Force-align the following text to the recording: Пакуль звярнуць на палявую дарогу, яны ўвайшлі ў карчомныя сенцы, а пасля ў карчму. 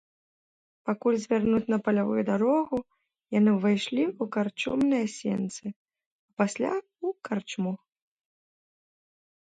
Пакуль 0.89 1.17
звярнуць 1.25 1.71
на 1.73 1.77
палявую 1.87 2.21
дарогу, 2.29 2.77
яны 3.37 3.49
ўвайшлі 3.57 4.03
ў 4.07 4.23
карчомныя 4.37 5.05
сенцы, 5.19 5.65
а 5.75 6.29
пасля 6.43 6.71
ў 6.81 7.19
карчму. 7.31 7.73